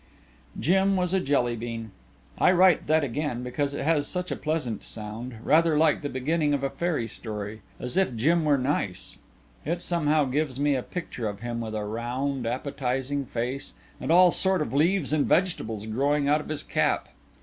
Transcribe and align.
Jim 0.59 0.95
was 0.95 1.13
a 1.13 1.19
Jelly 1.19 1.55
bean. 1.55 1.91
I 2.39 2.51
write 2.53 2.87
that 2.87 3.03
again 3.03 3.43
because 3.43 3.75
it 3.75 3.83
has 3.83 4.07
such 4.07 4.31
a 4.31 4.35
pleasant 4.35 4.83
sound 4.83 5.35
rather 5.43 5.77
like 5.77 6.01
the 6.01 6.09
beginning 6.09 6.55
of 6.55 6.63
a 6.63 6.71
fairy 6.71 7.07
story 7.07 7.61
as 7.79 7.95
if 7.95 8.15
Jim 8.15 8.43
were 8.43 8.57
nice. 8.57 9.19
It 9.63 9.83
somehow 9.83 10.25
gives 10.25 10.59
me 10.59 10.73
a 10.73 10.81
picture 10.81 11.27
of 11.29 11.41
him 11.41 11.61
with 11.61 11.75
a 11.75 11.85
round, 11.85 12.47
appetizing 12.47 13.25
face 13.25 13.75
and 13.99 14.09
all 14.11 14.31
sort 14.31 14.63
of 14.63 14.73
leaves 14.73 15.13
and 15.13 15.27
vegetables 15.27 15.85
growing 15.85 16.27
out 16.27 16.41
of 16.41 16.49
his 16.49 16.63
cap. 16.63 17.09